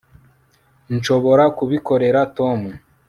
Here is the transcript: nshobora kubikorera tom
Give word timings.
nshobora 0.95 1.43
kubikorera 1.57 2.19
tom 2.37 2.59